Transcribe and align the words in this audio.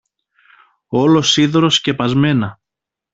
όλο 0.87 1.21
σίδερο 1.21 1.69
σκεπασμένα 1.69 2.59